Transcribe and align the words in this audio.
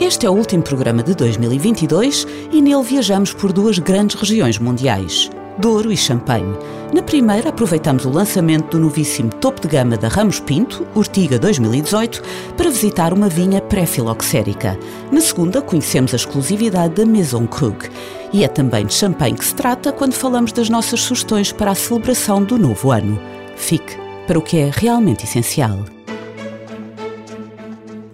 Este 0.00 0.24
é 0.24 0.30
o 0.30 0.32
último 0.32 0.62
programa 0.62 1.02
de 1.02 1.14
2022 1.14 2.26
e 2.50 2.62
nele 2.62 2.82
viajamos 2.82 3.34
por 3.34 3.52
duas 3.52 3.78
grandes 3.78 4.18
regiões 4.18 4.58
mundiais, 4.58 5.30
Douro 5.58 5.92
e 5.92 5.96
Champagne. 5.96 6.56
Na 6.90 7.02
primeira, 7.02 7.50
aproveitamos 7.50 8.06
o 8.06 8.10
lançamento 8.10 8.70
do 8.70 8.82
novíssimo 8.82 9.28
topo 9.28 9.60
de 9.60 9.68
gama 9.68 9.98
da 9.98 10.08
Ramos 10.08 10.40
Pinto, 10.40 10.86
Ortiga 10.94 11.38
2018, 11.38 12.22
para 12.56 12.70
visitar 12.70 13.12
uma 13.12 13.28
vinha 13.28 13.60
pré-filoxérica. 13.60 14.78
Na 15.12 15.20
segunda, 15.20 15.60
conhecemos 15.60 16.14
a 16.14 16.16
exclusividade 16.16 16.94
da 16.94 17.04
Maison 17.04 17.46
Krug. 17.46 17.90
E 18.32 18.42
é 18.42 18.48
também 18.48 18.86
de 18.86 18.94
Champagne 18.94 19.36
que 19.36 19.44
se 19.44 19.54
trata 19.54 19.92
quando 19.92 20.14
falamos 20.14 20.50
das 20.50 20.70
nossas 20.70 21.02
sugestões 21.02 21.52
para 21.52 21.72
a 21.72 21.74
celebração 21.74 22.42
do 22.42 22.58
novo 22.58 22.90
ano. 22.90 23.20
Fique 23.54 23.98
para 24.26 24.38
o 24.38 24.42
que 24.42 24.56
é 24.56 24.70
realmente 24.72 25.24
essencial. 25.24 25.84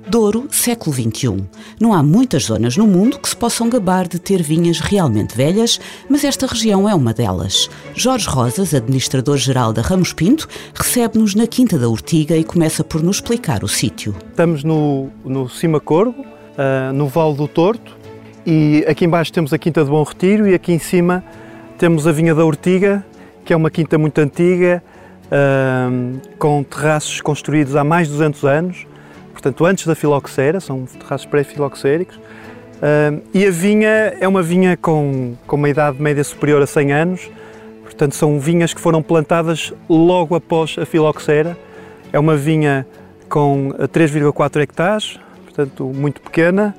Douro, 0.09 0.47
século 0.53 0.95
XXI. 0.95 1.45
Não 1.81 1.93
há 1.93 2.01
muitas 2.01 2.45
zonas 2.45 2.77
no 2.77 2.87
mundo 2.87 3.19
que 3.19 3.29
se 3.29 3.37
possam 3.37 3.69
gabar 3.69 4.07
de 4.07 4.21
ter 4.21 4.41
vinhas 4.41 4.79
realmente 4.79 5.37
velhas, 5.37 5.81
mas 6.09 6.23
esta 6.23 6.47
região 6.47 6.89
é 6.89 6.95
uma 6.95 7.13
delas. 7.13 7.69
Jorge 7.93 8.29
Rosas, 8.29 8.73
administrador-geral 8.73 9.73
da 9.73 9.83
Ramos 9.83 10.13
Pinto, 10.13 10.47
recebe-nos 10.75 11.35
na 11.35 11.49
Quinta 11.49 11.77
da 11.77 11.89
Ortiga 11.89 12.37
e 12.37 12.45
começa 12.45 12.85
por 12.85 13.03
nos 13.03 13.17
explicar 13.17 13.65
o 13.65 13.69
sítio. 13.69 14.15
Estamos 14.31 14.63
no, 14.63 15.09
no 15.25 15.49
Cima 15.49 15.81
Corvo, 15.81 16.21
uh, 16.21 16.93
no 16.93 17.09
Vale 17.09 17.35
do 17.35 17.49
Torto, 17.49 17.97
e 18.47 18.85
aqui 18.87 19.05
embaixo 19.05 19.33
temos 19.33 19.53
a 19.53 19.59
Quinta 19.59 19.83
de 19.83 19.91
Bom 19.91 20.05
Retiro 20.05 20.47
e 20.47 20.55
aqui 20.55 20.73
em 20.73 20.79
cima 20.79 21.25
temos 21.79 22.07
a 22.07 22.13
Vinha 22.13 22.33
da 22.33 22.45
Ortiga, 22.45 23.05
que 23.45 23.53
é 23.53 23.57
uma 23.57 23.73
quinta 23.73 23.99
muito 23.99 24.21
antiga, 24.21 24.81
uh, 25.27 26.21
com 26.39 26.63
terraços 26.63 27.21
construídos 27.21 27.75
há 27.75 27.83
mais 27.83 28.07
de 28.07 28.13
200 28.13 28.45
anos, 28.45 28.87
portanto 29.37 29.67
antes 29.67 29.87
da 29.87 29.95
filoxera, 29.95 30.61
são 30.61 30.87
terraços 30.87 31.27
pré-filoxéricos, 31.27 32.17
uh, 32.17 33.23
e 33.35 33.47
a 33.47 33.51
vinha 33.51 34.17
é 34.19 34.27
uma 34.27 34.43
vinha 34.43 34.79
com, 34.79 35.35
com 35.47 35.57
uma 35.57 35.69
idade 35.69 36.01
média 36.01 36.25
superior 36.25 36.63
a 36.63 36.67
100 36.67 36.93
anos, 36.93 37.31
portanto 37.83 38.15
são 38.15 38.41
vinhas 38.41 38.73
que 38.73 38.81
foram 38.81 39.03
plantadas 39.03 39.75
logo 39.91 40.35
após 40.35 40.77
a 40.79 40.87
filoxera, 40.87 41.57
é 42.11 42.19
uma 42.19 42.35
vinha 42.35 42.87
com 43.29 43.75
3,4 43.79 44.63
hectares, 44.63 45.21
portanto 45.45 45.85
muito 45.85 46.23
pequena, 46.23 46.75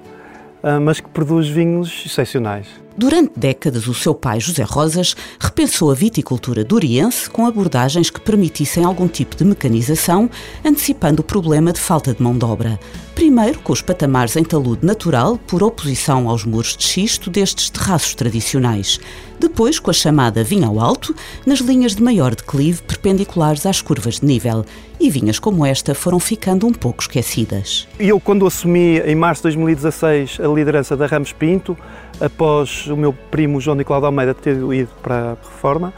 uh, 0.64 0.82
mas 0.82 1.00
que 1.00 1.10
produz 1.10 1.48
vinhos 1.48 2.04
excepcionais. 2.08 2.87
Durante 2.98 3.38
décadas, 3.38 3.88
o 3.88 3.94
seu 3.94 4.16
pai, 4.16 4.40
José 4.40 4.64
Rosas, 4.64 5.16
repensou 5.40 5.92
a 5.92 5.94
viticultura 5.94 6.64
duriense 6.64 7.30
com 7.30 7.46
abordagens 7.46 8.10
que 8.10 8.20
permitissem 8.20 8.84
algum 8.84 9.08
tipo 9.08 9.36
de 9.36 9.46
mecanização, 9.46 10.28
antecipando 10.66 11.22
o 11.22 11.24
problema 11.24 11.72
de 11.72 11.80
falta 11.80 12.12
de 12.12 12.24
mão 12.24 12.36
de 12.36 12.44
obra. 12.44 12.80
Primeiro, 13.14 13.60
com 13.60 13.72
os 13.72 13.84
patamares 13.84 14.36
em 14.36 14.44
talude 14.44 14.84
natural, 14.84 15.38
por 15.38 15.62
oposição 15.62 16.28
aos 16.28 16.44
muros 16.44 16.76
de 16.76 16.86
xisto 16.86 17.30
destes 17.30 17.70
terraços 17.70 18.16
tradicionais. 18.16 19.00
Depois, 19.40 19.80
com 19.80 19.92
a 19.92 19.94
chamada 19.94 20.44
vinha 20.44 20.68
ao 20.68 20.80
alto, 20.80 21.16
nas 21.46 21.60
linhas 21.60 21.96
de 21.96 22.02
maior 22.02 22.34
declive 22.34 22.82
perpendiculares 22.82 23.66
às 23.66 23.82
curvas 23.82 24.20
de 24.20 24.26
nível. 24.26 24.66
E 25.00 25.12
vinhas 25.12 25.38
como 25.38 25.64
esta 25.64 25.94
foram 25.94 26.20
ficando 26.20 26.66
um 26.66 26.74
pouco 26.74 27.04
esquecidas. 27.04 27.88
Eu, 28.00 28.20
quando 28.20 28.48
assumi 28.48 29.00
em 29.00 29.16
março 29.16 29.42
de 29.42 29.56
2016 29.56 30.40
a 30.40 30.48
liderança 30.48 30.98
da 30.98 31.06
Ramos 31.06 31.32
Pinto, 31.34 31.78
após 32.20 32.87
o 32.90 32.98
meu 32.98 33.14
primo 33.14 33.60
João 33.60 33.76
Nicolau 33.76 34.02
de 34.02 34.06
Almeida 34.06 34.34
ter 34.34 34.56
ido 34.56 34.90
para 35.02 35.16
a 35.16 35.30
reforma, 35.32 35.94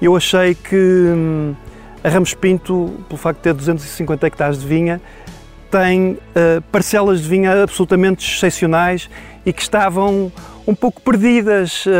eu 0.00 0.16
achei 0.16 0.54
que 0.54 0.76
hum, 0.76 1.54
a 2.02 2.08
Ramos 2.08 2.34
Pinto, 2.34 2.92
pelo 3.08 3.18
facto 3.18 3.38
de 3.38 3.42
ter 3.44 3.54
250 3.54 4.26
hectares 4.26 4.60
de 4.60 4.66
vinha, 4.66 5.00
tem 5.70 6.12
uh, 6.12 6.62
parcelas 6.72 7.22
de 7.22 7.28
vinha 7.28 7.62
absolutamente 7.62 8.26
excepcionais 8.26 9.08
e 9.44 9.52
que 9.52 9.62
estavam 9.62 10.30
um 10.66 10.74
pouco 10.74 11.00
perdidas 11.00 11.84
uh, 11.86 11.90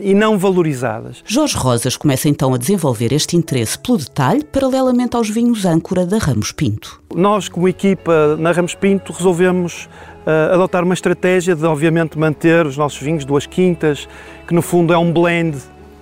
e 0.00 0.12
não 0.14 0.38
valorizadas. 0.38 1.22
Jorge 1.24 1.56
Rosas 1.56 1.96
começa 1.96 2.28
então 2.28 2.52
a 2.52 2.58
desenvolver 2.58 3.12
este 3.12 3.36
interesse 3.36 3.78
pelo 3.78 3.98
detalhe, 3.98 4.44
paralelamente 4.44 5.16
aos 5.16 5.30
vinhos 5.30 5.64
âncora 5.64 6.04
da 6.04 6.18
Ramos 6.18 6.52
Pinto. 6.52 7.00
Nós, 7.14 7.48
como 7.48 7.68
equipa 7.68 8.36
na 8.36 8.52
Ramos 8.52 8.74
Pinto, 8.74 9.12
resolvemos 9.12 9.88
uh, 10.26 10.54
adotar 10.54 10.84
uma 10.84 10.94
estratégia 10.94 11.54
de, 11.54 11.64
obviamente, 11.64 12.18
manter 12.18 12.66
os 12.66 12.76
nossos 12.76 13.00
vinhos, 13.00 13.24
duas 13.24 13.46
quintas, 13.46 14.08
que 14.46 14.54
no 14.54 14.62
fundo 14.62 14.92
é 14.92 14.98
um 14.98 15.12
blend 15.12 15.56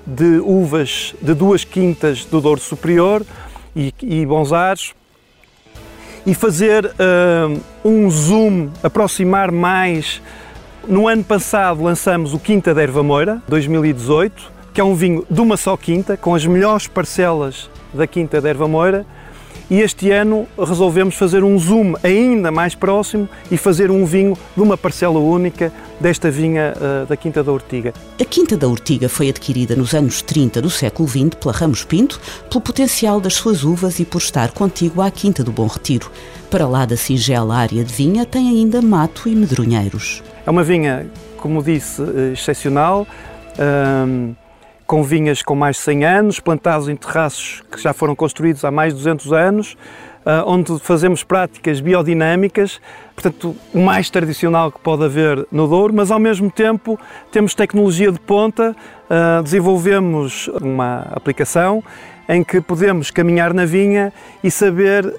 de 0.06 0.40
uvas 0.42 1.14
de 1.20 1.34
duas 1.34 1.64
quintas 1.64 2.24
do 2.24 2.40
Douro 2.40 2.60
Superior 2.60 3.22
e, 3.76 3.92
e 4.02 4.24
bons 4.24 4.52
ares, 4.52 4.94
e 6.26 6.34
fazer 6.34 6.86
uh, 6.86 7.60
um 7.84 8.10
zoom, 8.10 8.68
aproximar 8.82 9.50
mais. 9.50 10.20
No 10.86 11.06
ano 11.06 11.24
passado 11.24 11.82
lançamos 11.82 12.34
o 12.34 12.38
Quinta 12.38 12.74
da 12.74 12.82
Erva 12.82 13.02
Moira, 13.02 13.42
2018, 13.48 14.52
que 14.72 14.80
é 14.80 14.84
um 14.84 14.94
vinho 14.94 15.26
de 15.30 15.40
uma 15.40 15.56
só 15.56 15.76
quinta, 15.76 16.16
com 16.16 16.34
as 16.34 16.46
melhores 16.46 16.86
parcelas 16.86 17.70
da 17.92 18.06
Quinta 18.06 18.40
da 18.40 18.48
Erva 18.48 18.68
Moira, 18.68 19.04
e 19.70 19.80
este 19.80 20.10
ano 20.10 20.46
resolvemos 20.58 21.14
fazer 21.14 21.44
um 21.44 21.58
zoom 21.58 21.94
ainda 22.02 22.50
mais 22.50 22.74
próximo 22.74 23.28
e 23.50 23.56
fazer 23.56 23.90
um 23.90 24.04
vinho 24.04 24.36
de 24.56 24.62
uma 24.62 24.76
parcela 24.76 25.18
única 25.18 25.72
desta 26.00 26.30
vinha 26.30 26.74
uh, 26.76 27.06
da 27.06 27.16
Quinta 27.16 27.42
da 27.42 27.52
Ortiga. 27.52 27.92
A 28.20 28.24
Quinta 28.24 28.56
da 28.56 28.66
Ortiga 28.66 29.08
foi 29.08 29.28
adquirida 29.28 29.76
nos 29.76 29.94
anos 29.94 30.22
30 30.22 30.62
do 30.62 30.70
século 30.70 31.08
XX 31.08 31.34
pela 31.40 31.52
Ramos 31.52 31.84
Pinto, 31.84 32.20
pelo 32.48 32.60
potencial 32.60 33.20
das 33.20 33.34
suas 33.34 33.64
uvas 33.64 33.98
e 33.98 34.04
por 34.04 34.18
estar 34.18 34.52
contígua 34.52 35.06
à 35.06 35.10
Quinta 35.10 35.44
do 35.44 35.52
Bom 35.52 35.66
Retiro. 35.66 36.10
Para 36.50 36.66
lá 36.66 36.86
da 36.86 36.96
singela 36.96 37.56
área 37.56 37.84
de 37.84 37.92
vinha 37.92 38.24
tem 38.24 38.48
ainda 38.48 38.80
mato 38.80 39.28
e 39.28 39.34
medronheiros. 39.34 40.22
É 40.46 40.50
uma 40.50 40.64
vinha, 40.64 41.06
como 41.36 41.62
disse, 41.62 42.02
eh, 42.02 42.32
excepcional. 42.32 43.06
Um, 43.58 44.34
com 44.88 45.02
vinhas 45.02 45.42
com 45.42 45.54
mais 45.54 45.76
de 45.76 45.82
100 45.82 46.04
anos, 46.06 46.40
plantados 46.40 46.88
em 46.88 46.96
terraços 46.96 47.62
que 47.70 47.78
já 47.78 47.92
foram 47.92 48.16
construídos 48.16 48.64
há 48.64 48.70
mais 48.70 48.94
de 48.94 48.98
200 49.00 49.32
anos, 49.34 49.76
ah, 50.24 50.42
onde 50.46 50.78
fazemos 50.78 51.22
práticas 51.22 51.78
biodinâmicas, 51.78 52.80
portanto, 53.14 53.54
o 53.74 53.80
mais 53.80 54.08
tradicional 54.08 54.72
que 54.72 54.80
pode 54.80 55.04
haver 55.04 55.46
no 55.52 55.68
Douro, 55.68 55.92
mas 55.94 56.10
ao 56.10 56.18
mesmo 56.18 56.50
tempo 56.50 56.98
temos 57.30 57.54
tecnologia 57.54 58.10
de 58.10 58.18
ponta, 58.18 58.74
ah, 59.10 59.42
desenvolvemos 59.44 60.48
uma 60.48 61.06
aplicação 61.12 61.84
em 62.26 62.42
que 62.42 62.58
podemos 62.58 63.10
caminhar 63.10 63.52
na 63.52 63.66
vinha 63.66 64.10
e 64.42 64.50
saber 64.50 65.14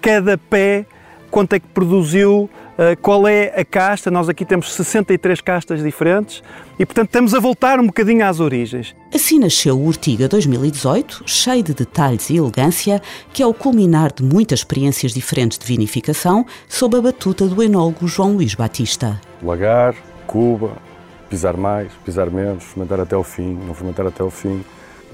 cada 0.00 0.38
pé 0.38 0.86
quanto 1.30 1.54
é 1.54 1.60
que 1.60 1.68
produziu, 1.68 2.50
eh, 2.76 2.96
qual 2.96 3.28
é 3.28 3.52
a 3.60 3.64
casta. 3.64 4.10
Nós 4.10 4.28
aqui 4.28 4.44
temos 4.44 4.72
63 4.72 5.40
castas 5.40 5.82
diferentes 5.82 6.42
e, 6.78 6.86
portanto, 6.86 7.08
estamos 7.08 7.34
a 7.34 7.40
voltar 7.40 7.78
um 7.78 7.86
bocadinho 7.86 8.24
às 8.24 8.40
origens. 8.40 8.94
Assim 9.14 9.38
nasceu 9.38 9.78
o 9.78 9.84
Urtiga 9.84 10.28
2018, 10.28 11.24
cheio 11.26 11.62
de 11.62 11.74
detalhes 11.74 12.30
e 12.30 12.36
elegância, 12.36 13.00
que 13.32 13.42
é 13.42 13.46
o 13.46 13.54
culminar 13.54 14.12
de 14.12 14.22
muitas 14.22 14.60
experiências 14.60 15.12
diferentes 15.12 15.58
de 15.58 15.66
vinificação, 15.66 16.46
sob 16.68 16.96
a 16.96 17.02
batuta 17.02 17.46
do 17.46 17.62
enólogo 17.62 18.08
João 18.08 18.34
Luís 18.34 18.54
Batista. 18.54 19.20
Lagar, 19.42 19.94
Cuba, 20.26 20.72
pisar 21.28 21.56
mais, 21.56 21.92
pisar 22.04 22.30
menos, 22.30 22.64
fermentar 22.64 23.00
até 23.00 23.16
o 23.16 23.22
fim, 23.22 23.58
não 23.66 23.74
fermentar 23.74 24.06
até 24.06 24.22
o 24.22 24.30
fim. 24.30 24.64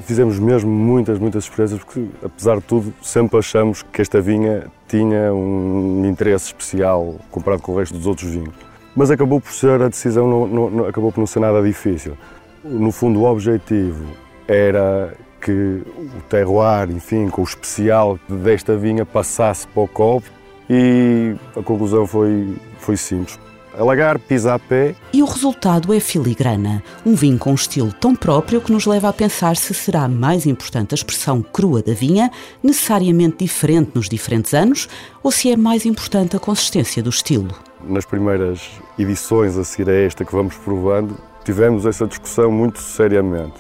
Fizemos 0.03 0.39
mesmo 0.39 0.71
muitas, 0.71 1.19
muitas 1.19 1.45
experiências, 1.45 1.83
porque 1.83 2.07
apesar 2.23 2.57
de 2.57 2.63
tudo, 2.63 2.93
sempre 3.03 3.39
achamos 3.39 3.83
que 3.83 4.03
esta 4.03 4.21
vinha 4.21 4.67
tinha 4.87 5.33
um 5.33 6.05
interesse 6.05 6.47
especial 6.47 7.17
comparado 7.31 7.63
com 7.63 7.73
o 7.73 7.79
resto 7.79 7.97
dos 7.97 8.07
outros 8.07 8.31
vinhos. 8.31 8.55
Mas 8.95 9.11
acabou 9.11 9.41
por 9.41 9.53
ser, 9.53 9.81
a 9.81 9.89
decisão 9.89 10.29
não, 10.29 10.71
não, 10.71 10.87
acabou 10.87 11.11
por 11.11 11.21
não 11.21 11.27
ser 11.27 11.41
nada 11.41 11.63
difícil. 11.63 12.17
No 12.63 12.93
fundo, 12.93 13.21
o 13.21 13.25
objetivo 13.25 14.05
era 14.47 15.15
que 15.41 15.53
o 15.53 16.23
terroir, 16.29 16.91
enfim, 16.91 17.29
com 17.29 17.41
o 17.41 17.45
especial 17.45 18.19
desta 18.29 18.77
vinha 18.77 19.07
passasse 19.07 19.67
para 19.67 19.83
o 19.83 19.89
copo 19.89 20.27
e 20.69 21.37
a 21.57 21.63
conclusão 21.63 22.07
foi, 22.07 22.55
foi 22.79 22.97
simples 22.97 23.39
alagar, 23.79 24.19
pisa 24.19 24.55
a 24.55 24.59
pé. 24.59 24.95
E 25.13 25.23
o 25.23 25.27
resultado 25.27 25.93
é 25.93 26.01
filigrana, 26.01 26.83
um 27.05 27.15
vinho 27.15 27.39
com 27.39 27.53
um 27.53 27.55
estilo 27.55 27.93
tão 27.93 28.15
próprio 28.15 28.61
que 28.61 28.73
nos 28.73 28.87
leva 28.87 29.09
a 29.09 29.13
pensar 29.13 29.57
se 29.57 29.75
será 29.75 30.09
mais 30.09 30.47
importante 30.47 30.95
a 30.95 30.97
expressão 30.97 31.43
crua 31.43 31.83
da 31.83 31.93
vinha, 31.93 32.31
necessariamente 32.63 33.39
diferente 33.45 33.93
nos 33.95 34.09
diferentes 34.09 34.55
anos, 34.55 34.89
ou 35.23 35.31
se 35.31 35.51
é 35.51 35.57
mais 35.57 35.85
importante 35.85 36.37
a 36.37 36.41
consistência 36.41 37.03
do 37.03 37.11
estilo. 37.11 37.55
Nas 37.85 38.05
primeiras 38.05 38.63
edições 38.99 39.57
a 39.57 39.65
seguir 39.65 39.91
a 39.91 39.95
esta 39.95 40.25
que 40.25 40.33
vamos 40.33 40.57
provando, 40.57 41.17
tivemos 41.45 41.87
essa 41.87 42.07
discussão 42.07 42.51
muito 42.51 42.81
seriamente. 42.81 43.55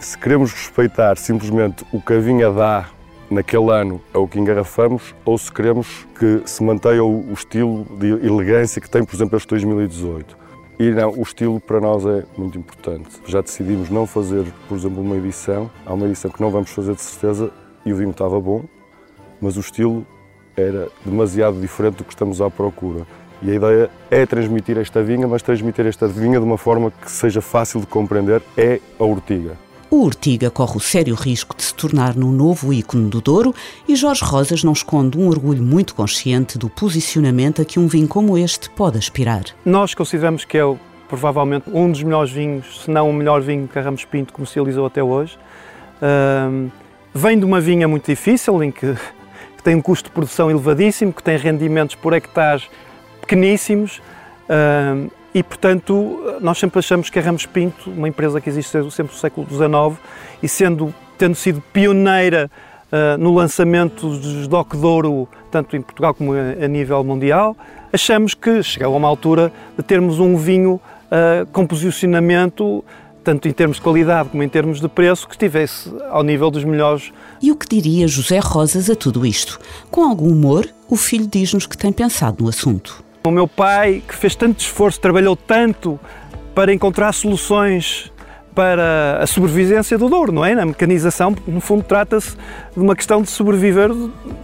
Se 0.00 0.18
queremos 0.18 0.52
respeitar 0.52 1.16
simplesmente 1.16 1.84
o 1.92 2.00
que 2.00 2.12
a 2.12 2.18
vinha 2.18 2.50
dá 2.50 2.86
naquele 3.34 3.70
ano 3.70 4.00
ao 4.12 4.26
que 4.26 4.38
engarrafamos 4.38 5.14
ou 5.24 5.36
se 5.36 5.52
queremos 5.52 6.06
que 6.18 6.42
se 6.46 6.62
mantenha 6.62 7.04
o, 7.04 7.32
estilo 7.32 7.84
de 7.98 8.08
elegância 8.26 8.80
que 8.80 8.88
tem, 8.88 9.04
por 9.04 9.14
exemplo, 9.14 9.36
este 9.36 9.48
2018. 9.48 10.38
E 10.78 10.90
não, 10.90 11.10
o 11.10 11.22
estilo 11.22 11.60
para 11.60 11.80
nós 11.80 12.04
é 12.06 12.24
muito 12.36 12.58
importante. 12.58 13.10
Já 13.26 13.40
decidimos 13.40 13.90
não 13.90 14.06
fazer, 14.06 14.44
por 14.68 14.76
exemplo, 14.76 15.02
uma 15.02 15.16
edição. 15.16 15.70
Há 15.84 15.92
uma 15.92 16.06
edição 16.06 16.30
que 16.30 16.40
não 16.40 16.50
vamos 16.50 16.70
fazer 16.70 16.94
de 16.94 17.02
certeza 17.02 17.50
e 17.84 17.92
o 17.92 17.96
vinho 17.96 18.10
estava 18.10 18.40
bom, 18.40 18.64
mas 19.40 19.56
o 19.56 19.60
estilo 19.60 20.06
era 20.56 20.88
demasiado 21.04 21.60
diferente 21.60 21.96
do 21.96 22.04
que 22.04 22.12
estamos 22.12 22.40
à 22.40 22.48
procura. 22.48 23.06
E 23.42 23.50
a 23.50 23.54
ideia 23.54 23.90
é 24.10 24.24
transmitir 24.24 24.78
esta 24.78 25.02
vinha, 25.02 25.28
mas 25.28 25.42
transmitir 25.42 25.86
esta 25.86 26.06
vinha 26.06 26.38
de 26.38 26.44
uma 26.44 26.56
forma 26.56 26.90
que 26.90 27.10
seja 27.10 27.42
fácil 27.42 27.80
de 27.80 27.86
compreender, 27.86 28.42
é 28.56 28.80
a 28.98 29.04
ortiga. 29.04 29.56
O 29.94 30.02
Ortiga 30.02 30.50
corre 30.50 30.76
o 30.76 30.80
sério 30.80 31.14
risco 31.14 31.56
de 31.56 31.62
se 31.62 31.72
tornar 31.72 32.16
num 32.16 32.32
novo 32.32 32.72
ícone 32.72 33.08
do 33.08 33.20
Douro 33.20 33.54
e 33.86 33.94
Jorge 33.94 34.24
Rosas 34.24 34.64
não 34.64 34.72
esconde 34.72 35.16
um 35.16 35.28
orgulho 35.28 35.62
muito 35.62 35.94
consciente 35.94 36.58
do 36.58 36.68
posicionamento 36.68 37.62
a 37.62 37.64
que 37.64 37.78
um 37.78 37.86
vinho 37.86 38.08
como 38.08 38.36
este 38.36 38.68
pode 38.70 38.98
aspirar. 38.98 39.44
Nós 39.64 39.94
consideramos 39.94 40.44
que 40.44 40.58
é 40.58 40.62
provavelmente 41.06 41.70
um 41.72 41.88
dos 41.92 42.02
melhores 42.02 42.32
vinhos, 42.32 42.82
se 42.82 42.90
não 42.90 43.08
o 43.08 43.12
melhor 43.12 43.40
vinho 43.40 43.68
que 43.68 43.78
a 43.78 43.82
Ramos 43.82 44.04
Pinto 44.04 44.32
comercializou 44.32 44.84
até 44.84 45.00
hoje. 45.00 45.38
Um, 46.02 46.70
vem 47.14 47.38
de 47.38 47.44
uma 47.44 47.60
vinha 47.60 47.86
muito 47.86 48.06
difícil, 48.06 48.64
em 48.64 48.72
que, 48.72 48.94
que, 49.56 49.62
tem 49.62 49.76
um 49.76 49.80
custo 49.80 50.08
de 50.08 50.12
produção 50.12 50.50
elevadíssimo, 50.50 51.12
que 51.12 51.22
tem 51.22 51.38
rendimentos 51.38 51.94
por 51.94 52.14
hectare 52.14 52.64
pequeníssimos. 53.20 54.02
E, 55.34 55.42
portanto, 55.42 56.20
nós 56.40 56.58
sempre 56.58 56.78
achamos 56.78 57.10
que 57.10 57.18
a 57.18 57.22
Ramos 57.22 57.44
Pinto, 57.44 57.90
uma 57.90 58.08
empresa 58.08 58.40
que 58.40 58.48
existe 58.48 58.70
sempre 58.92 59.12
no 59.12 59.18
século 59.18 59.46
XIX, 59.48 60.00
e 60.40 60.48
sendo, 60.48 60.94
tendo 61.18 61.34
sido 61.34 61.60
pioneira 61.72 62.48
uh, 62.92 63.18
no 63.18 63.34
lançamento 63.34 64.08
dos 64.08 64.46
DOC 64.46 64.76
Douro, 64.76 65.28
tanto 65.50 65.76
em 65.76 65.82
Portugal 65.82 66.14
como 66.14 66.34
a, 66.34 66.64
a, 66.64 66.68
nível 66.68 67.02
mundial, 67.02 67.56
achamos 67.92 68.32
que 68.32 68.62
chegou 68.62 68.94
a 68.94 68.96
uma 68.96 69.08
altura 69.08 69.52
de 69.76 69.82
termos 69.82 70.20
um 70.20 70.36
vinho 70.36 70.74
uh, 70.74 71.44
com 71.52 71.66
posicionamento 71.66 72.84
tanto 73.24 73.48
em 73.48 73.52
termos 73.52 73.78
de 73.78 73.82
qualidade 73.82 74.28
como 74.28 74.42
em 74.42 74.48
termos 74.50 74.82
de 74.82 74.86
preço, 74.86 75.26
que 75.26 75.32
estivesse 75.32 75.90
ao 76.10 76.22
nível 76.22 76.50
dos 76.50 76.62
melhores. 76.62 77.10
E 77.40 77.50
o 77.50 77.56
que 77.56 77.66
diria 77.66 78.06
José 78.06 78.38
Rosas 78.38 78.90
a 78.90 78.94
tudo 78.94 79.24
isto? 79.24 79.58
Com 79.90 80.02
algum 80.02 80.30
humor, 80.30 80.68
o 80.90 80.94
filho 80.94 81.26
diz-nos 81.26 81.66
que 81.66 81.76
tem 81.76 81.90
pensado 81.90 82.44
no 82.44 82.50
assunto. 82.50 83.02
O 83.26 83.30
meu 83.30 83.48
pai, 83.48 84.02
que 84.06 84.14
fez 84.14 84.34
tanto 84.34 84.60
esforço, 84.60 85.00
trabalhou 85.00 85.34
tanto 85.34 85.98
para 86.54 86.74
encontrar 86.74 87.10
soluções 87.14 88.12
para 88.54 89.18
a 89.18 89.26
sobrevivência 89.26 89.96
do 89.96 90.10
Douro, 90.10 90.30
não 90.30 90.44
é? 90.44 90.54
Na 90.54 90.66
mecanização, 90.66 91.34
no 91.46 91.58
fundo, 91.58 91.82
trata-se 91.82 92.36
de 92.76 92.78
uma 92.78 92.94
questão 92.94 93.22
de 93.22 93.30
sobreviver, 93.30 93.88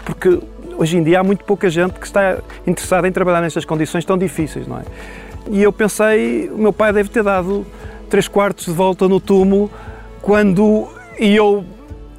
porque 0.02 0.40
hoje 0.78 0.96
em 0.96 1.02
dia 1.02 1.20
há 1.20 1.22
muito 1.22 1.44
pouca 1.44 1.68
gente 1.68 1.92
que 2.00 2.06
está 2.06 2.38
interessada 2.66 3.06
em 3.06 3.12
trabalhar 3.12 3.42
nestas 3.42 3.66
condições 3.66 4.02
tão 4.02 4.16
difíceis, 4.16 4.66
não 4.66 4.78
é? 4.78 4.82
E 5.50 5.62
eu 5.62 5.74
pensei, 5.74 6.48
o 6.48 6.56
meu 6.56 6.72
pai 6.72 6.90
deve 6.90 7.10
ter 7.10 7.22
dado 7.22 7.66
três 8.08 8.28
quartos 8.28 8.64
de 8.64 8.72
volta 8.72 9.06
no 9.06 9.20
túmulo 9.20 9.70
quando 10.22 10.88
eu 11.18 11.66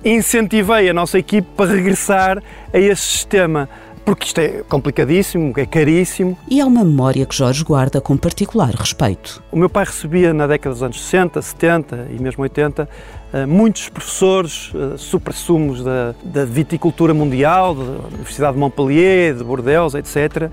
incentivei 0.06 0.92
a 0.92 0.94
nossa 0.94 1.18
equipe 1.18 1.48
para 1.58 1.72
regressar 1.74 2.38
a 2.72 2.78
esse 2.78 3.02
sistema 3.02 3.68
porque 4.06 4.26
isto 4.26 4.40
é 4.40 4.64
complicadíssimo, 4.68 5.54
é 5.56 5.66
caríssimo. 5.66 6.38
E 6.50 6.60
é 6.60 6.66
uma 6.66 6.84
memória 6.84 7.26
que 7.26 7.36
Jorge 7.36 7.64
guarda 7.64 8.02
com 8.02 8.18
particular 8.18 8.74
respeito. 8.74 9.44
O 9.52 9.58
meu 9.58 9.70
pai 9.70 9.86
recebia 9.86 10.34
na 10.34 10.48
década 10.48 10.74
dos 10.74 10.84
anos 10.84 11.02
60, 11.02 11.42
70 11.42 12.08
e 12.12 12.22
mesmo 12.22 12.44
80 12.44 12.88
eh, 13.34 13.46
muitos 13.46 13.88
professores 13.88 14.72
eh, 14.76 14.98
supra-sumos 14.98 15.84
da, 15.84 16.14
da 16.24 16.44
viticultura 16.44 17.14
mundial, 17.14 17.74
da 17.74 18.08
Universidade 18.08 18.54
de 18.54 18.60
Montpellier, 18.60 19.36
de 19.36 19.44
Bordeaux, 19.44 19.96
etc. 19.96 20.50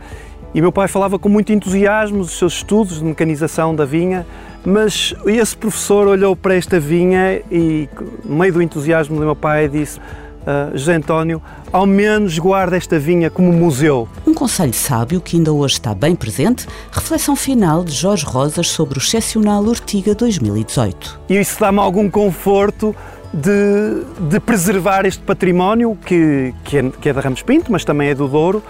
E 0.55 0.61
meu 0.61 0.73
pai 0.73 0.89
falava 0.89 1.19
com 1.19 1.29
muito 1.29 1.53
entusiasmo 1.53 2.19
dos 2.19 2.39
seus 2.39 2.55
estudos 2.55 2.99
de 2.99 3.05
mecanização 3.05 3.75
da 3.75 3.85
vinha, 3.85 4.25
mas 4.65 5.15
esse 5.27 5.56
professor 5.56 6.06
olhou 6.06 6.35
para 6.35 6.55
esta 6.55 6.81
vinha 6.81 7.43
e, 7.51 7.89
no 8.25 8.37
meio 8.37 8.53
do 8.53 8.62
entusiasmo 8.62 9.17
do 9.17 9.25
meu 9.25 9.37
pai, 9.37 9.69
disse: 9.69 10.01
uh, 10.49 10.77
José 10.77 10.95
António, 10.95 11.43
ao 11.71 11.87
menos 11.87 12.39
guarda 12.39 12.77
esta 12.77 12.99
vinha 12.99 13.29
como 13.29 13.53
museu. 13.53 14.09
Um 14.27 14.33
conselho 14.33 14.73
sábio 14.73 15.21
que 15.21 15.37
ainda 15.37 15.53
hoje 15.53 15.75
está 15.75 15.95
bem 15.95 16.17
presente, 16.17 16.67
reflexão 16.91 17.37
final 17.37 17.85
de 17.85 17.93
Jorge 17.93 18.25
Rosas 18.25 18.69
sobre 18.69 18.99
o 18.99 19.00
excepcional 19.00 19.65
Ortiga 19.65 20.15
2018. 20.15 21.21
E 21.29 21.39
isso 21.39 21.61
dá-me 21.61 21.79
algum 21.79 22.09
conforto 22.09 22.97
de, 23.33 24.31
de, 24.31 24.41
preservar 24.41 25.05
este 25.05 25.23
património 25.23 25.99
que, 26.05 26.55
que, 26.65 26.79
é, 26.79 26.91
que 26.91 27.09
é 27.11 27.12
da 27.12 27.21
Ramos 27.21 27.43
Pinto, 27.43 27.71
mas 27.71 27.85
também 27.85 28.09
é 28.09 28.15
do 28.15 28.27
Douro 28.27 28.62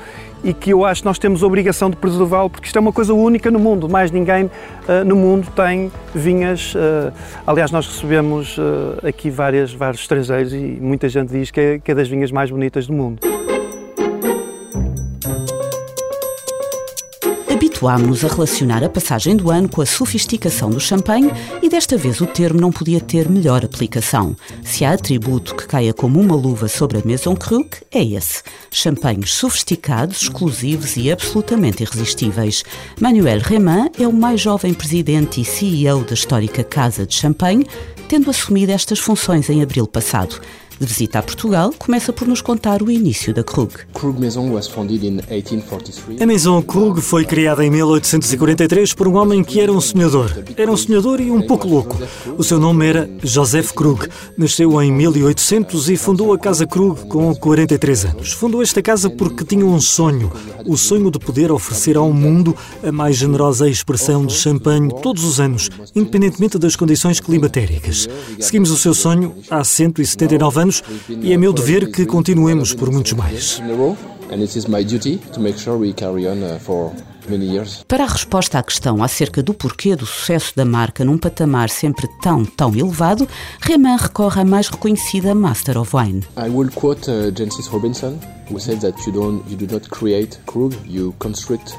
e 0.43 0.53
que 0.53 0.71
eu 0.71 0.85
acho 0.85 1.03
que 1.03 1.07
nós 1.07 1.19
temos 1.19 1.43
a 1.43 1.47
obrigação 1.47 1.91
de 1.91 1.97
preservá-lo 1.97 2.51
porque 2.51 2.67
isto 2.67 2.77
é 2.77 2.81
uma 2.81 2.93
coisa 2.93 3.15
única 3.15 3.51
no 3.51 3.59
mundo. 3.59 3.89
Mais 3.89 4.11
ninguém 4.11 4.45
uh, 4.45 5.05
no 5.05 5.17
mundo 5.17 5.49
tem 5.55 5.91
vinhas. 6.15 6.75
Uh, 6.75 7.13
aliás, 7.47 7.71
nós 7.71 7.87
recebemos 7.87 8.57
uh, 8.59 9.07
aqui 9.07 9.31
várias, 9.31 9.73
vários 9.73 10.01
estrangeiros 10.03 10.53
e 10.53 10.79
muita 10.81 11.09
gente 11.09 11.31
diz 11.31 11.51
que 11.51 11.61
é, 11.61 11.79
que 11.79 11.91
é 11.91 11.95
das 11.95 12.09
vinhas 12.09 12.31
mais 12.31 12.51
bonitas 12.51 12.87
do 12.87 12.93
mundo. 12.93 13.48
Habituámos-nos 17.79 18.25
a 18.25 18.29
relacionar 18.29 18.83
a 18.83 18.89
passagem 18.89 19.37
do 19.37 19.51
ano 19.51 19.69
com 19.69 19.81
a 19.81 19.87
sofisticação 19.87 20.69
do 20.69 20.81
champanhe 20.81 21.31
e 21.63 21.69
desta 21.69 21.97
vez 21.97 22.21
o 22.21 22.27
termo 22.27 22.61
não 22.61 22.73
podia 22.73 23.01
ter 23.01 23.29
melhor 23.29 23.65
aplicação. 23.65 24.37
Se 24.65 24.85
há 24.85 24.93
atributo 24.93 25.55
que 25.55 25.67
caia 25.67 25.95
como 25.95 26.21
uma 26.21 26.35
luva 26.35 26.67
sobre 26.67 26.99
a 26.99 27.03
Maison 27.05 27.37
Krug, 27.37 27.69
é 27.93 28.03
esse. 28.03 28.43
Champanhes 28.71 29.33
sofisticados, 29.33 30.23
exclusivos 30.23 30.97
e 30.97 31.11
absolutamente 31.11 31.85
irresistíveis. 31.85 32.65
Manuel 33.01 33.39
Reman 33.39 33.91
é 33.99 34.09
o 34.09 34.13
mais 34.13 34.41
jovem 34.41 34.75
presidente 34.75 35.41
e 35.41 35.45
CEO 35.45 36.03
da 36.03 36.15
histórica 36.15 36.65
Casa 36.65 37.07
de 37.07 37.15
Champagne, 37.15 37.67
tendo 38.09 38.29
assumido 38.29 38.73
estas 38.73 38.99
funções 38.99 39.49
em 39.49 39.63
abril 39.63 39.87
passado 39.87 40.41
de 40.79 40.87
visita 40.87 41.19
a 41.19 41.23
Portugal, 41.23 41.75
começa 41.77 42.13
por 42.13 42.29
nos 42.29 42.41
contar 42.41 42.83
o 42.83 42.91
início 42.91 43.35
da 43.35 43.43
Krug. 43.43 43.73
A 46.21 46.27
Maison 46.27 46.63
Krug 46.63 47.01
foi 47.01 47.25
criada 47.25 47.65
em 47.65 47.71
1843 47.71 48.93
por 48.95 49.09
um 49.09 49.17
homem 49.17 49.43
que 49.43 49.61
era 49.61 49.73
um 49.73 49.81
sonhador. 49.81 50.31
Era 50.57 50.71
um 50.71 50.77
sonhador 50.77 51.21
e 51.21 51.31
um 51.31 51.47
pouco 51.47 51.67
louco. 51.67 51.99
O 52.37 52.45
seu 52.45 52.59
nome 52.59 52.87
era 52.87 53.11
Joseph 53.23 53.73
Krug. 53.73 54.07
Nasceu 54.37 54.81
em 54.81 54.93
1800 54.93 55.91
e 55.91 55.97
fundou 55.97 56.33
a 56.33 56.39
Casa 56.39 56.67
Krug 56.67 57.07
com 57.07 57.35
43 57.35 58.05
anos. 58.05 58.33
Fundou 58.33 58.63
esta 58.63 58.81
casa 58.81 59.11
porque 59.11 59.45
tinha 59.45 59.67
um 59.67 59.81
sonho, 59.81 60.31
o 60.65 60.77
sonho 60.77 61.11
de 61.11 61.19
poder 61.19 61.51
oferecer 61.51 61.97
ao 61.97 62.13
mundo 62.13 62.55
a 62.85 62.93
mais 62.93 63.17
generosa 63.17 63.69
expressão 63.69 64.25
de 64.25 64.35
champanhe 64.35 64.91
todos 65.03 65.25
os 65.25 65.41
anos, 65.41 65.69
independentemente 65.95 66.59
das 66.59 66.77
condições 66.77 67.19
climatéricas. 67.21 68.09
Seguimos 68.39 68.71
o 68.71 68.77
seu 68.77 68.95
sonho 68.95 69.35
há 69.51 69.65
179 69.65 70.61
anos 70.61 70.68
anos 70.69 70.83
e 71.09 71.33
é 71.33 71.37
meu 71.37 71.53
dever 71.53 71.91
que 71.91 72.05
continuemos 72.05 72.75
por 72.75 72.91
muitos 72.91 73.13
mais. 73.15 73.61
Para 77.87 78.05
a 78.05 78.07
resposta 78.07 78.59
à 78.59 78.63
questão 78.63 79.03
acerca 79.03 79.43
do 79.43 79.53
porquê 79.53 79.95
do 79.95 80.07
sucesso 80.07 80.53
da 80.57 80.65
marca 80.65 81.05
num 81.05 81.19
patamar 81.19 81.69
sempre 81.69 82.09
tão, 82.23 82.45
tão 82.45 82.75
elevado, 82.75 83.29
Reman 83.61 83.97
recorre 83.97 84.41
à 84.41 84.45
mais 84.45 84.69
reconhecida 84.69 85.35
Master 85.35 85.79
of 85.79 85.95
Wine. 85.95 86.25
I 86.37 86.49
will 86.49 86.71
quote 86.71 87.11
uh, 87.11 87.31
Jancis 87.37 87.67
Robinson, 87.69 88.19
who 88.51 88.59
said 88.59 88.81
that 88.81 88.99
you 89.07 89.13
don't, 89.13 89.43
you 89.51 89.57
do 89.57 89.67
not 89.73 89.89
create 89.91 90.39
Krug, 90.47 90.75
you 90.87 91.15
construct 91.19 91.75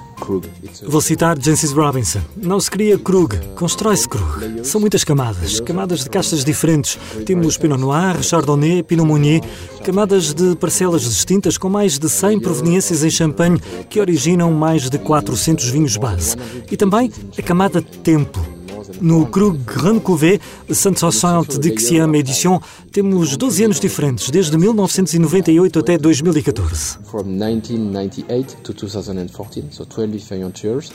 Vou 0.88 1.02
citar 1.02 1.38
Jancis 1.42 1.72
Robinson. 1.72 2.20
Não 2.38 2.60
se 2.60 2.70
cria 2.70 2.98
Krug, 2.98 3.36
constrói-se 3.56 4.08
Krug. 4.08 4.66
São 4.66 4.80
muitas 4.80 5.04
camadas, 5.04 5.60
camadas 5.60 6.04
de 6.04 6.10
castas 6.10 6.44
diferentes. 6.44 7.00
Temos 7.26 7.58
Pinot 7.58 7.80
Noir, 7.80 8.22
Chardonnay, 8.22 8.84
Pinot 8.84 9.06
Meunier, 9.06 9.42
camadas 9.84 10.34
de 10.34 10.56
parcelas 10.56 11.04
distintas 11.04 11.58
com 11.58 11.70
mais 11.70 11.98
de 11.98 12.10
100 12.10 12.42
proveniências 12.42 13.04
em 13.04 13.10
champanhe 13.10 13.60
que 13.90 14.00
originam 14.00 14.52
mais 14.52 14.90
de 14.90 15.00
400 15.00 15.70
vinhos 15.70 15.98
base. 15.98 16.36
E 16.70 16.78
também 16.78 17.12
a 17.38 17.42
camada 17.42 17.82
Tempo, 17.82 18.40
no 19.02 19.26
Krug 19.26 19.58
Grand 19.66 20.00
Cuvée 20.00 20.40
160 20.70 21.60
Dixième 21.60 22.16
Edition 22.16 22.60
temos 22.92 23.38
12 23.38 23.64
anos 23.64 23.80
diferentes, 23.80 24.30
desde 24.30 24.58
1998 24.58 25.78
até 25.78 25.98
2014. 25.98 27.00
From 27.10 27.28
1998 27.28 28.58
to 28.64 28.74
2014, 28.74 29.64
so 29.72 29.86
12 29.86 30.12
different 30.12 30.64
years. 30.64 30.92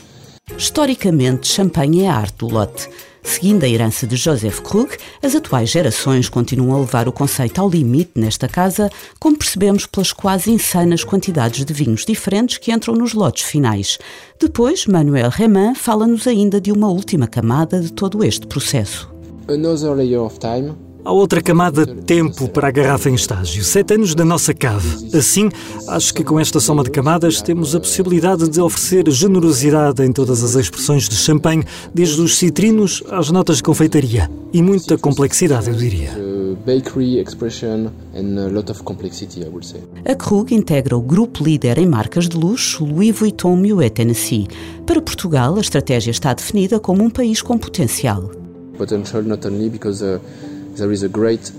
Historicamente, 0.57 1.47
champanhe 1.47 2.03
é 2.03 2.09
a 2.09 2.15
arte 2.15 2.37
do 2.37 2.47
lote. 2.47 2.89
Seguindo 3.25 3.63
a 3.63 3.67
herança 3.67 4.05
de 4.05 4.15
Joseph 4.15 4.61
Krug, 4.61 4.95
as 5.21 5.35
atuais 5.35 5.69
gerações 5.69 6.29
continuam 6.29 6.77
a 6.77 6.79
levar 6.81 7.07
o 7.07 7.11
conceito 7.11 7.59
ao 7.59 7.67
limite 7.67 8.11
nesta 8.15 8.47
casa, 8.47 8.89
como 9.19 9.35
percebemos 9.35 9.87
pelas 9.87 10.13
quase 10.13 10.51
insanas 10.51 11.03
quantidades 11.03 11.65
de 11.65 11.73
vinhos 11.73 12.05
diferentes 12.05 12.59
que 12.59 12.71
entram 12.71 12.93
nos 12.93 13.13
lotes 13.13 13.43
finais. 13.43 13.97
Depois, 14.39 14.85
Manuel 14.85 15.29
Reman 15.29 15.73
fala-nos 15.73 16.27
ainda 16.27 16.61
de 16.61 16.71
uma 16.71 16.87
última 16.87 17.27
camada 17.27 17.81
de 17.81 17.91
todo 17.91 18.23
este 18.23 18.45
processo. 18.45 19.11
Another 19.49 19.95
layer 19.95 20.21
of 20.21 20.39
time 20.39 20.84
Há 21.05 21.11
outra 21.11 21.39
camada 21.39 21.85
de 21.85 22.01
tempo 22.01 22.49
para 22.49 22.67
a 22.67 22.71
garrafa 22.71 23.11
em 23.11 23.13
estágio, 23.13 23.63
sete 23.63 23.93
anos 23.93 24.15
da 24.15 24.25
nossa 24.25 24.55
cave. 24.55 25.15
Assim, 25.15 25.49
acho 25.87 26.11
que 26.11 26.23
com 26.23 26.39
esta 26.39 26.59
soma 26.59 26.83
de 26.83 26.89
camadas 26.89 27.43
temos 27.43 27.75
a 27.75 27.79
possibilidade 27.79 28.49
de 28.49 28.59
oferecer 28.59 29.07
generosidade 29.11 30.03
em 30.03 30.11
todas 30.11 30.43
as 30.43 30.55
expressões 30.55 31.07
de 31.07 31.15
champanhe, 31.15 31.63
desde 31.93 32.19
os 32.19 32.35
citrinos 32.35 33.03
às 33.11 33.29
notas 33.29 33.57
de 33.57 33.63
confeitaria. 33.63 34.27
E 34.51 34.63
muita 34.63 34.97
complexidade, 34.97 35.69
eu 35.69 35.75
diria. 35.75 36.25
uh, 36.45 36.55
bakery 36.65 37.19
expression 37.19 37.91
and 38.15 38.39
a 38.39 38.47
lot 38.49 38.71
of 38.71 38.83
complexity, 38.83 39.41
I 39.41 39.47
would 39.47 39.65
say. 39.65 39.81
A 40.05 40.15
Krug 40.15 40.53
integra 40.53 40.97
o 40.97 41.01
grupo 41.01 41.43
líder 41.43 41.77
em 41.77 41.85
marcas 41.85 42.27
de 42.27 42.37
luxo 42.37 42.85
Louis 42.85 43.11
Vuitton 43.11 43.55
Moet 43.55 43.91
Tennessee. 43.91 44.47
Para 44.85 45.01
Portugal, 45.01 45.55
a 45.57 45.61
estratégia 45.61 46.11
está 46.11 46.33
definida 46.33 46.79
como 46.79 47.03
um 47.03 47.09
país 47.09 47.41
com 47.41 47.57
potencial. 47.57 48.31
Potential 48.77 49.23
not 49.23 49.45
only 49.47 49.69
because 49.69 50.03
uh, 50.03 50.19
there 50.75 50.91
is 50.91 51.03
a 51.03 51.09
great 51.09 51.51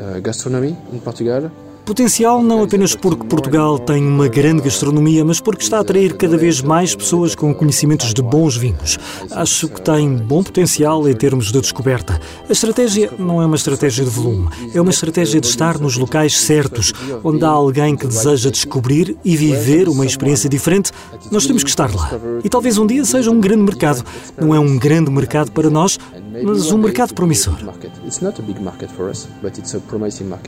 uh, 0.00 0.20
gastronomy 0.20 0.76
in 0.92 1.00
Portugal, 1.00 1.50
Potencial 1.84 2.42
não 2.42 2.62
apenas 2.62 2.94
porque 2.94 3.26
Portugal 3.26 3.78
tem 3.78 4.06
uma 4.06 4.28
grande 4.28 4.62
gastronomia, 4.62 5.24
mas 5.24 5.40
porque 5.40 5.62
está 5.62 5.78
a 5.78 5.80
atrair 5.80 6.16
cada 6.16 6.36
vez 6.36 6.62
mais 6.62 6.94
pessoas 6.94 7.34
com 7.34 7.52
conhecimentos 7.52 8.14
de 8.14 8.22
bons 8.22 8.56
vinhos. 8.56 8.98
Acho 9.32 9.68
que 9.68 9.80
tem 9.80 10.14
bom 10.16 10.42
potencial 10.42 11.08
em 11.08 11.14
termos 11.14 11.50
de 11.50 11.60
descoberta. 11.60 12.20
A 12.48 12.52
estratégia 12.52 13.10
não 13.18 13.42
é 13.42 13.46
uma 13.46 13.56
estratégia 13.56 14.04
de 14.04 14.10
volume, 14.10 14.48
é 14.72 14.80
uma 14.80 14.90
estratégia 14.90 15.40
de 15.40 15.46
estar 15.46 15.78
nos 15.78 15.96
locais 15.96 16.38
certos, 16.38 16.92
onde 17.24 17.44
há 17.44 17.48
alguém 17.48 17.96
que 17.96 18.06
deseja 18.06 18.50
descobrir 18.50 19.16
e 19.24 19.36
viver 19.36 19.88
uma 19.88 20.06
experiência 20.06 20.48
diferente. 20.48 20.92
Nós 21.30 21.46
temos 21.46 21.64
que 21.64 21.70
estar 21.70 21.92
lá. 21.94 22.10
E 22.44 22.48
talvez 22.48 22.78
um 22.78 22.86
dia 22.86 23.04
seja 23.04 23.30
um 23.30 23.40
grande 23.40 23.62
mercado. 23.62 24.04
Não 24.40 24.54
é 24.54 24.60
um 24.60 24.78
grande 24.78 25.10
mercado 25.10 25.50
para 25.50 25.68
nós, 25.68 25.98
mas 26.44 26.70
um 26.70 26.78
mercado 26.78 27.14
promissor. 27.14 27.56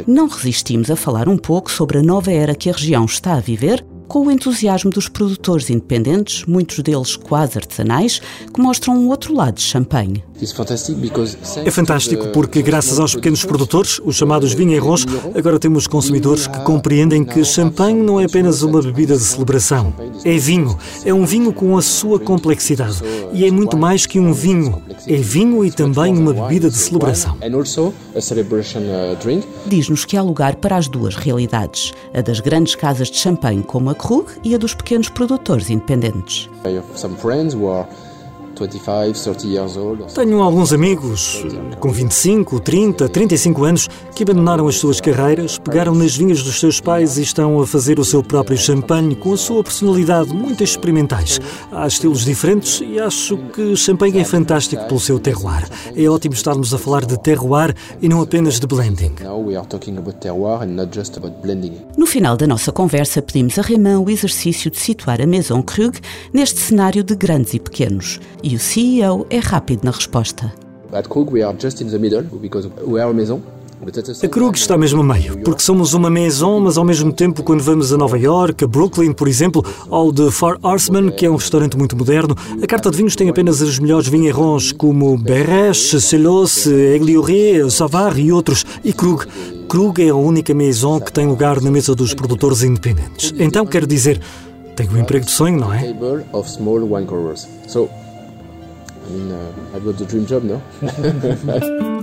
Não 0.07 0.29
resistimos 0.29 0.91
a 0.91 0.97
falar 0.97 1.29
um 1.29 1.32
pouco 1.37 1.71
sobre 1.71 1.99
a 1.99 2.03
nova 2.03 2.31
era 2.31 2.55
que 2.55 2.71
a 2.71 2.73
região 2.73 3.05
está 3.05 3.35
a 3.35 3.41
viver, 3.41 3.85
com 4.13 4.27
o 4.27 4.31
entusiasmo 4.31 4.91
dos 4.91 5.09
produtores 5.09 5.71
independentes, 5.71 6.45
muitos 6.45 6.81
deles 6.81 7.17
quase 7.17 7.57
artesanais, 7.57 8.21
que 8.53 8.61
mostram 8.61 8.95
um 8.95 9.09
outro 9.09 9.35
lado 9.35 9.55
de 9.55 9.63
champanhe. 9.63 10.23
Because 10.97 11.39
É 11.65 11.71
fantástico 11.71 12.29
porque, 12.29 12.61
graças 12.61 13.01
aos 13.01 13.15
pequenos 13.15 13.43
produtores, 13.43 14.01
os 14.05 14.17
chamados 14.17 14.53
vinheirons, 14.53 15.07
agora 15.35 15.59
temos 15.59 15.87
consumidores 15.87 16.47
que 16.47 16.61
compreendem 16.61 17.25
que 17.25 17.43
champanhe 17.43 18.03
não 18.03 18.21
é 18.21 18.25
apenas 18.25 18.63
uma 18.63 18.83
bebida 18.83 19.17
de 19.17 19.23
celebração. 19.23 19.95
É 20.25 20.37
vinho. 20.37 20.77
É 21.07 21.15
um 21.15 21.25
vinho 21.25 21.51
com 21.51 21.79
a 21.79 21.81
sua 21.81 22.19
complexidade. 22.19 23.01
E 23.33 23.47
é 23.47 23.51
muito 23.51 23.79
mais 23.79 24.05
que 24.05 24.21
um 24.21 24.35
vinho. 24.35 24.83
É 25.07 25.17
vinho 25.17 25.65
e 25.65 25.71
também 25.71 26.17
uma 26.17 26.33
bebida 26.33 26.71
de 26.71 26.77
celebração. 26.77 27.37
And 27.43 27.57
also 27.57 27.93
a 28.15 28.21
celebration 28.21 28.81
uh, 28.81 29.17
drink. 29.17 29.47
Diz-nos 29.67 30.05
que 30.05 30.17
há 30.17 30.23
lugar 30.23 30.57
para 30.57 30.77
as 30.77 30.89
duas 30.89 31.17
realidades, 31.17 31.93
a 32.15 32.21
das 32.21 32.41
grandes 32.41 32.75
casas 32.75 33.11
de 33.11 33.19
champanhe 33.19 33.63
como 33.63 33.91
a 33.91 33.95
Krug 33.95 34.27
e 34.45 34.55
a 34.55 34.59
dos 34.59 34.75
pequenos 34.75 35.09
produtores 35.09 35.71
independentes. 35.71 36.49
Tenho 40.15 40.43
alguns 40.43 40.73
amigos 40.73 41.45
com 41.81 41.91
25, 41.91 42.61
30, 42.61 43.09
35 43.09 43.65
anos 43.65 43.89
que 44.15 44.23
abandonaram 44.23 44.69
as 44.69 44.77
suas 44.77 45.01
carreiras, 45.01 45.59
pegaram 45.59 45.95
nas 45.95 46.17
vinhas 46.17 46.43
dos 46.43 46.59
seus 46.61 46.81
pais 46.81 47.19
e 47.19 47.23
estão 47.23 47.61
a 47.61 47.67
fazer 47.67 47.99
o 47.99 48.05
seu 48.05 48.23
próprio 48.23 48.57
champanhe 48.57 49.15
com 49.15 49.33
a 49.33 49.37
sua 49.37 49.63
personalidade 49.63 50.33
muito 50.35 50.63
experimentais. 50.63 51.41
Há 51.71 51.87
estilos 51.87 52.25
diferentes 52.25 52.81
e 52.81 52.99
acho 52.99 53.37
que 53.37 53.75
champanhe 53.77 54.19
é 54.19 54.25
fantástico 54.25 54.85
pelo 54.87 55.01
seu 55.01 55.19
terroir. 55.19 55.69
É 55.97 56.09
ótimo 56.09 56.35
estarmos 56.35 56.73
a 56.73 56.79
falar 56.79 57.05
de 57.05 57.19
terroir 57.19 57.75
e 58.01 58.09
não 58.09 58.23
apenas 58.23 58.61
de 58.61 58.67
blending. 58.67 59.13
Now 59.23 59.41
we 59.43 59.57
are 59.57 59.67
talking 59.67 59.97
about 59.99 60.19
terroir 60.19 60.63
and 60.63 60.75
not 60.75 60.97
just 60.97 61.17
about 61.17 61.37
blending. 61.43 61.73
No 61.97 62.07
final 62.07 62.37
da 62.37 62.47
nossa 62.47 62.73
conversa, 62.73 63.23
pedimos 63.23 63.59
a 63.59 63.63
Raymond 63.63 64.05
o 64.07 64.11
exercício 64.11 64.71
de 64.71 64.79
situar 64.79 65.21
a 65.21 65.27
Maison 65.27 65.63
Krug 65.63 65.99
neste 66.33 66.61
cenário 66.61 67.03
de 67.03 67.15
grandes 67.15 67.55
e 67.55 67.61
pequenos. 67.61 68.21
E 68.43 68.52
o 68.57 68.59
CEO 68.59 69.27
é 69.31 69.39
rápido 69.39 69.85
na 69.85 69.91
resposta. 69.91 70.53
At 70.93 71.09
Krug 71.09 71.33
we 71.33 71.43
are 71.43 71.57
just 71.59 71.81
in 71.81 71.89
the 71.89 71.99
middle 71.99 72.23
because 72.23 72.69
we 72.87 73.01
are 73.01 73.11
a 73.11 73.15
maison. 73.15 73.41
But 73.85 73.99
at 73.99 74.05
the 74.05 74.13
A 74.13 74.15
same 74.15 74.31
Krug 74.31 74.57
está 74.57 74.79
mesmo 74.79 75.01
a 75.01 75.05
meio, 75.05 75.39
porque 75.39 75.61
somos 75.61 75.93
uma 75.93 76.09
maison, 76.09 76.61
mas 76.61 76.79
ao 76.79 76.85
mesmo 76.85 77.13
tempo, 77.13 77.43
quando 77.43 77.63
vamos 77.63 77.93
a 77.93 77.97
Nova 77.97 78.17
York, 78.17 78.63
a 78.63 78.67
Brooklyn, 78.69 79.13
por 79.13 79.27
exemplo, 79.27 79.65
ou 79.91 80.13
de 80.13 80.31
Four 80.31 80.59
Horsemen, 80.63 81.11
que 81.11 81.27
é 81.27 81.31
um 81.31 81.35
restaurante 81.35 81.77
muito 81.77 81.97
moderno, 81.97 82.37
a 82.63 82.67
carta 82.67 82.93
de 82.93 82.97
vinhos 82.97 83.17
tem 83.17 83.29
apenas 83.29 83.61
os 83.61 83.81
melhores 83.81 84.07
vinheirons, 84.07 84.71
como 84.71 85.19
Berreche, 85.19 86.01
Celos, 86.01 86.65
Eglioré, 86.67 87.69
Savard 87.71 88.21
e 88.21 88.31
outros. 88.31 88.65
E 88.85 88.93
Krug. 88.93 89.27
Krug 89.69 90.01
é 90.01 90.11
a 90.11 90.15
única 90.15 90.55
maison 90.55 91.01
que 91.01 91.13
tem 91.13 91.27
lugar 91.27 91.61
na 91.61 91.71
mesa 91.71 91.93
dos 91.93 92.15
produtores 92.15 92.63
independentes. 92.63 93.35
Então, 93.37 93.67
quero 93.67 93.87
dizer, 93.87 94.21
tem 94.77 94.89
o 94.89 94.97
emprego 94.97 95.25
de 95.25 95.31
sonho, 95.33 95.59
não 95.59 95.73
é? 95.73 95.93
I 99.09 99.13
mean, 99.13 99.33
uh, 99.33 99.77
I've 99.77 99.85
got 99.85 99.99
the 99.99 100.05
dream 100.05 100.25
job, 100.25 100.45
no? 100.47 100.63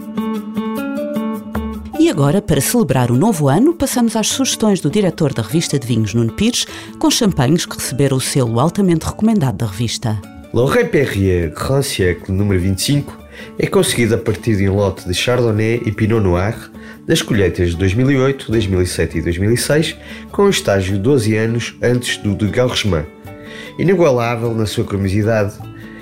E 1.99 2.09
agora, 2.09 2.41
para 2.41 2.61
celebrar 2.61 3.11
o 3.11 3.17
novo 3.17 3.49
ano, 3.49 3.73
passamos 3.73 4.15
às 4.15 4.29
sugestões 4.29 4.79
do 4.79 4.89
diretor 4.89 5.33
da 5.33 5.43
revista 5.43 5.77
de 5.77 5.85
vinhos, 5.85 6.13
Nuno 6.13 6.31
Pires, 6.31 6.65
com 6.97 7.11
champanhes 7.11 7.65
que 7.65 7.75
receberam 7.75 8.15
o 8.15 8.21
selo 8.21 8.57
altamente 8.57 9.05
recomendado 9.05 9.57
da 9.57 9.65
revista. 9.65 10.17
Lorrain 10.53 10.87
Perrier 10.87 11.53
Grand 11.53 11.81
Siècle 11.83 12.33
número 12.33 12.61
25 12.61 13.15
é 13.59 13.67
conseguido 13.67 14.15
a 14.15 14.17
partir 14.17 14.55
de 14.55 14.69
um 14.69 14.75
lote 14.77 15.07
de 15.07 15.13
Chardonnay 15.13 15.83
e 15.85 15.91
Pinot 15.91 16.23
Noir 16.23 16.71
das 17.05 17.21
colheitas 17.21 17.71
de 17.71 17.75
2008, 17.75 18.49
2007 18.49 19.17
e 19.17 19.21
2006, 19.21 19.97
com 20.31 20.43
um 20.43 20.49
estágio 20.49 20.93
de 20.95 20.99
12 21.01 21.35
anos 21.35 21.75
antes 21.81 22.15
do 22.17 22.33
de 22.33 22.47
Galresman. 22.47 23.05
Inigualável 23.77 24.55
na 24.55 24.65
sua 24.65 24.85
cremosidade 24.85 25.53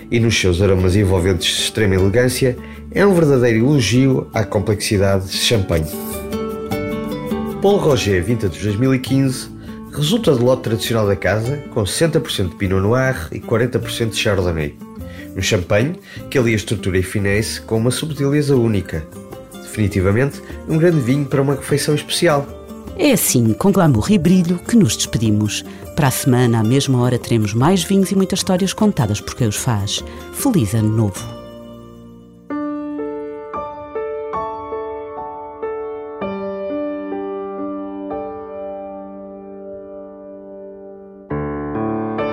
e 0.09 0.19
nos 0.19 0.39
seus 0.39 0.61
aromas 0.61 0.95
envolventes 0.95 1.47
de 1.47 1.61
extrema 1.63 1.95
elegância, 1.95 2.57
é 2.91 3.05
um 3.05 3.13
verdadeiro 3.13 3.59
elogio 3.59 4.27
à 4.33 4.43
complexidade 4.43 5.27
de 5.27 5.37
champanhe. 5.37 5.87
Paul 7.61 7.77
Roger 7.77 8.23
Vintage 8.23 8.61
2015 8.61 9.49
resulta 9.91 10.35
do 10.35 10.45
lote 10.45 10.63
tradicional 10.63 11.07
da 11.07 11.15
casa, 11.15 11.57
com 11.73 11.83
60% 11.83 12.49
de 12.49 12.55
Pinot 12.55 12.81
Noir 12.81 13.27
e 13.31 13.39
40% 13.39 14.09
de 14.09 14.15
Chardonnay. 14.15 14.75
Um 15.35 15.41
champanhe 15.41 15.95
que 16.29 16.37
alia 16.37 16.55
estrutura 16.55 16.97
e 16.97 17.03
finesse 17.03 17.61
com 17.61 17.77
uma 17.77 17.91
subtileza 17.91 18.55
única. 18.55 19.05
Definitivamente, 19.53 20.41
um 20.67 20.77
grande 20.77 20.99
vinho 21.01 21.25
para 21.25 21.41
uma 21.41 21.55
refeição 21.55 21.93
especial. 21.93 22.56
É 22.99 23.11
assim, 23.11 23.53
com 23.53 23.71
glamour 23.71 24.11
e 24.11 24.17
brilho, 24.17 24.57
que 24.57 24.75
nos 24.75 24.97
despedimos. 24.97 25.63
Para 25.95 26.07
a 26.07 26.11
semana, 26.11 26.59
à 26.59 26.63
mesma 26.63 26.99
hora, 26.99 27.19
teremos 27.19 27.53
mais 27.53 27.83
vinhos 27.83 28.09
e 28.09 28.15
muitas 28.15 28.39
histórias 28.39 28.73
contadas 28.73 29.21
por 29.21 29.35
quem 29.35 29.47
os 29.47 29.55
faz. 29.55 30.03
Feliz 30.33 30.73
Ano 30.73 30.89
Novo! 30.89 31.37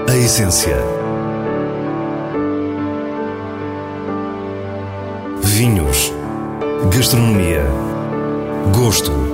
A 0.09 0.16
essência. 0.16 0.78
Vinhos. 5.42 6.11
Gastronomia. 6.90 7.66
Gosto. 8.75 9.34